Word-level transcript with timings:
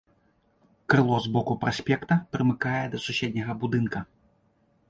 Крыло 0.93 1.17
з 1.25 1.33
боку 1.35 1.57
праспекта 1.65 2.13
прымыкае 2.37 2.81
да 2.95 3.03
суседняга 3.07 3.53
будынка. 3.65 3.99